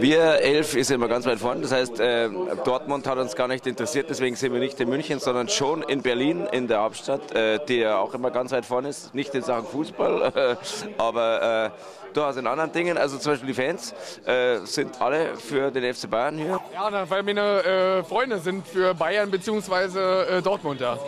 Wir 0.00 0.40
elf 0.40 0.74
ist 0.74 0.90
immer 0.90 1.08
ganz 1.08 1.26
weit 1.26 1.38
vorne. 1.38 1.62
Das 1.62 1.72
heißt, 1.72 2.00
äh, 2.00 2.30
Dortmund 2.64 3.06
hat 3.06 3.18
uns 3.18 3.34
gar 3.34 3.48
nicht 3.48 3.66
interessiert, 3.66 4.08
deswegen 4.08 4.36
sind 4.36 4.52
wir 4.52 4.60
nicht 4.60 4.78
in 4.80 4.88
München, 4.88 5.18
sondern 5.18 5.48
schon 5.48 5.82
in 5.82 6.02
Berlin, 6.02 6.46
in 6.52 6.68
der 6.68 6.80
Hauptstadt, 6.80 7.32
äh, 7.32 7.58
die 7.66 7.78
ja 7.78 7.98
auch 7.98 8.14
immer 8.14 8.30
ganz 8.30 8.52
weit 8.52 8.64
vorne 8.64 8.88
ist. 8.88 9.14
Nicht 9.14 9.34
in 9.34 9.42
Sachen 9.42 9.66
Fußball, 9.66 10.32
äh, 10.34 10.56
aber 10.98 11.72
durchaus 12.12 12.36
in 12.36 12.46
anderen 12.46 12.72
Dingen. 12.72 12.98
Also 12.98 13.18
zum 13.18 13.32
Beispiel 13.32 13.48
die 13.48 13.54
Fans 13.54 13.94
äh, 14.26 14.58
sind 14.64 15.00
alle 15.00 15.36
für 15.36 15.70
den 15.70 15.94
FC 15.94 16.10
Bayern 16.10 16.36
hier. 16.36 16.60
Ja, 16.72 17.10
weil 17.10 17.22
meine 17.22 17.40
äh, 17.40 18.04
Freunde 18.04 18.38
sind 18.38 18.66
für 18.66 18.94
Bayern 18.94 19.30
bzw. 19.30 20.38
Äh, 20.38 20.42
Dortmund 20.42 20.80
da. 20.80 20.98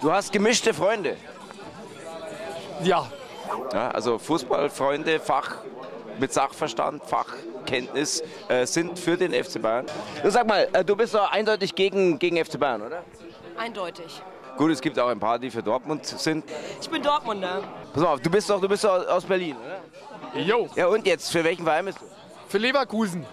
Du 0.00 0.12
hast 0.12 0.32
gemischte 0.32 0.74
Freunde. 0.74 1.16
Ja. 2.82 3.10
ja 3.72 3.90
also 3.90 4.18
Fußballfreunde, 4.18 5.20
Fach 5.20 5.56
mit 6.18 6.32
Sachverstand, 6.32 7.02
Fachkenntnis 7.04 8.22
äh, 8.48 8.66
sind 8.66 8.98
für 8.98 9.16
den 9.16 9.32
FC 9.32 9.60
Bayern. 9.60 9.86
Du 10.22 10.30
sag 10.30 10.46
mal, 10.46 10.68
äh, 10.72 10.84
du 10.84 10.96
bist 10.96 11.14
doch 11.14 11.30
eindeutig 11.30 11.74
gegen, 11.74 12.18
gegen 12.18 12.42
FC 12.42 12.58
Bayern, 12.58 12.82
oder? 12.82 13.02
Eindeutig. 13.56 14.22
Gut, 14.56 14.70
es 14.70 14.80
gibt 14.80 14.98
auch 14.98 15.08
ein 15.08 15.20
paar, 15.20 15.38
die 15.38 15.50
für 15.50 15.62
Dortmund 15.62 16.06
sind. 16.06 16.44
Ich 16.80 16.88
bin 16.88 17.02
Dortmunder. 17.02 17.62
Pass 17.92 18.02
mal 18.02 18.14
auf, 18.14 18.20
du 18.20 18.30
bist 18.30 18.48
doch, 18.48 18.60
du 18.60 18.68
bist 18.68 18.84
doch 18.84 19.06
aus 19.08 19.24
Berlin, 19.24 19.56
oder? 19.56 20.40
Jo. 20.40 20.68
Ja 20.74 20.86
und 20.86 21.06
jetzt, 21.06 21.30
für 21.30 21.44
welchen 21.44 21.64
Verein 21.64 21.84
bist 21.84 22.00
du? 22.00 22.04
Für 22.48 22.58
Leverkusen. 22.58 23.26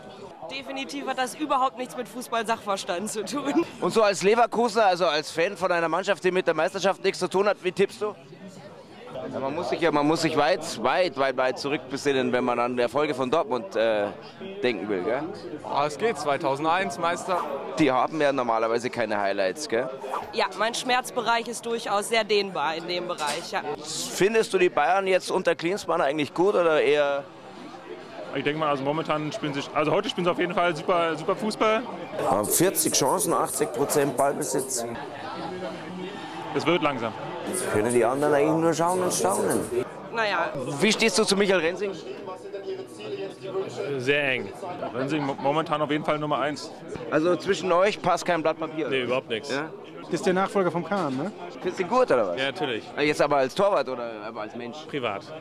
Definitiv 0.52 1.08
hat 1.08 1.18
das 1.18 1.36
überhaupt 1.36 1.78
nichts 1.78 1.96
mit 1.96 2.08
Fußball-Sachverstand 2.10 3.10
zu 3.10 3.24
tun. 3.24 3.66
Und 3.80 3.94
so 3.94 4.04
als 4.04 4.24
Leverkusener, 4.24 4.86
also 4.88 5.06
als 5.06 5.32
Fan 5.32 5.56
von 5.56 5.72
einer 5.72 5.88
Mannschaft, 5.88 6.24
die 6.24 6.32
mit 6.32 6.46
der 6.46 6.54
Meisterschaft 6.54 7.04
nichts 7.04 7.20
zu 7.20 7.30
tun 7.30 7.48
hat, 7.48 7.64
wie 7.64 7.72
tippst 7.72 8.02
du? 8.02 8.14
Ja, 9.32 9.40
man 9.40 9.56
muss 9.56 9.70
sich 9.70 9.80
ja, 9.80 9.92
man 9.92 10.08
muss 10.08 10.22
sich 10.22 10.36
weit, 10.38 10.84
weit, 10.84 11.18
weit, 11.18 11.38
weit 11.38 11.60
zurückbesinnen, 11.60 12.32
wenn 12.32 12.44
man 12.44 12.60
an 12.60 12.78
Erfolge 12.78 13.14
von 13.14 13.30
Dortmund 13.30 13.76
äh, 13.76 14.08
denken 14.62 14.90
will, 14.90 15.04
gell? 15.04 15.24
Ah, 15.64 15.86
es 15.86 15.98
geht, 15.98 16.18
2001 16.18 16.98
Meister. 17.00 17.40
Die 17.80 17.92
haben 17.92 18.20
ja 18.20 18.32
normalerweise 18.32 18.90
keine 18.90 19.20
Highlights, 19.20 19.70
gell? 19.70 19.90
Ja, 20.34 20.46
mein 20.58 20.74
Schmerzbereich 20.74 21.48
ist 21.48 21.66
durchaus 21.66 22.10
sehr 22.10 22.24
dehnbar 22.24 22.76
in 22.76 22.88
dem 22.88 23.08
Bereich, 23.08 23.52
ja. 23.52 23.62
Findest 23.84 24.54
du 24.54 24.58
die 24.58 24.70
Bayern 24.70 25.08
jetzt 25.08 25.32
unter 25.32 25.56
Klinsmann 25.56 26.02
eigentlich 26.02 26.34
gut 26.34 26.56
oder 26.56 26.82
eher 26.82 27.24
ich 28.36 28.44
denke 28.44 28.60
mal, 28.60 28.70
also 28.70 28.84
momentan 28.84 29.32
spielen 29.32 29.54
sie, 29.54 29.62
also 29.76 29.92
heute 29.92 30.10
spielen 30.10 30.26
sie 30.26 30.32
auf 30.32 30.40
jeden 30.40 30.56
Fall 30.56 30.76
super, 30.76 31.16
super 31.16 31.36
Fußball. 31.36 31.84
40 32.44 32.92
Chancen, 32.94 33.32
80 33.32 33.72
Prozent 33.74 34.18
Ballbesitz. 34.18 34.84
Es 36.56 36.66
wird 36.66 36.82
langsam. 36.82 37.14
Können 37.74 37.94
die 37.94 38.06
anderen 38.06 38.34
eigentlich 38.34 38.62
nur 38.62 38.74
schauen 38.74 39.02
und 39.02 39.14
staunen. 39.14 39.60
Naja. 40.14 40.54
Wie 40.80 40.92
stehst 40.92 41.18
du 41.18 41.24
zu 41.24 41.36
Michael 41.36 41.60
Rensing? 41.60 41.92
Sehr 43.98 44.24
eng. 44.30 44.50
Rensing 44.94 45.26
momentan 45.42 45.82
auf 45.82 45.90
jeden 45.92 46.06
Fall 46.06 46.20
Nummer 46.20 46.40
eins. 46.40 46.72
Also 47.10 47.36
zwischen 47.36 47.72
euch 47.72 48.02
passt 48.02 48.26
kein 48.26 48.42
Blatt 48.42 48.60
Papier? 48.60 48.90
Nee, 48.90 49.02
überhaupt 49.02 49.30
nichts. 49.30 49.50
Ja? 49.50 49.70
Das 50.04 50.14
ist 50.20 50.26
der 50.26 50.34
Nachfolger 50.34 50.70
vom 50.70 50.84
Kahn, 50.84 51.16
ne? 51.18 51.32
Findest 51.54 51.80
du 51.80 51.84
ihn 51.84 51.90
gut 51.90 52.12
oder 52.12 52.28
was? 52.28 52.38
Ja, 52.38 52.46
natürlich. 52.46 52.84
Jetzt 53.00 53.22
aber 53.22 53.38
als 53.38 53.56
Torwart 53.56 53.88
oder 53.90 54.12
aber 54.28 54.42
als 54.42 54.56
Mensch? 54.56 54.78
Privat. 54.90 55.24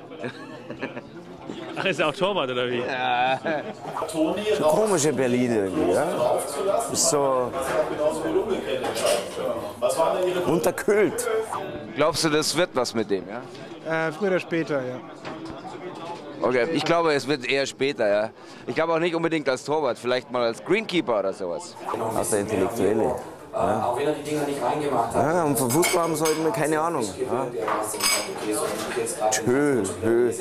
Ach, 1.76 1.84
ist 1.84 2.00
er 2.00 2.08
auch 2.08 2.14
Torwart 2.14 2.50
oder 2.50 2.70
wie? 2.70 2.78
Ja. 2.78 3.38
So 4.12 4.34
komische 4.64 5.12
Berlin 5.12 5.54
irgendwie, 5.54 5.92
ja? 5.92 6.38
Ist 6.92 7.10
so 7.10 7.50
unterkühlt. 10.46 11.28
Glaubst 11.96 12.24
du, 12.24 12.28
das 12.30 12.56
wird 12.56 12.70
was 12.74 12.94
mit 12.94 13.10
dem, 13.10 13.24
ja? 13.28 14.08
Äh, 14.08 14.12
früher 14.12 14.28
oder 14.28 14.40
später, 14.40 14.80
ja. 14.82 14.96
Okay, 16.40 16.68
ich 16.72 16.84
glaube, 16.84 17.12
es 17.12 17.26
wird 17.28 17.48
eher 17.48 17.66
später, 17.66 18.08
ja. 18.08 18.30
Ich 18.66 18.74
glaube 18.74 18.94
auch 18.94 18.98
nicht 18.98 19.14
unbedingt 19.14 19.48
als 19.48 19.64
Torwart, 19.64 19.98
vielleicht 19.98 20.30
mal 20.30 20.42
als 20.42 20.64
Greenkeeper 20.64 21.20
oder 21.20 21.32
sowas. 21.32 21.76
Aus 22.16 22.30
der 22.30 22.40
Intellektuelle. 22.40 23.14
Ja. 23.52 23.86
Auch 23.86 23.98
wenn 23.98 24.06
er 24.06 24.14
die 24.14 24.22
Dinger 24.22 24.44
nicht 24.44 24.62
reingemacht 24.62 25.14
hat. 25.14 25.34
Ja, 25.34 25.44
und 25.44 25.58
vom 25.58 25.70
Fußball 25.70 26.04
haben 26.04 26.16
sie 26.16 26.24
heute 26.24 26.50
keine 26.52 26.80
Ahnung. 26.80 27.04
Ja. 27.04 27.46
Schön, 29.30 29.84
schön. 29.84 30.34